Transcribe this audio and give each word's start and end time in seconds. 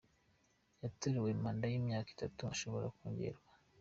Yatorewe 0.81 1.29
manda 1.43 1.65
y’imyaka 1.71 2.09
itatu 2.15 2.41
ishobora 2.55 2.93
kongerwa. 2.95 3.47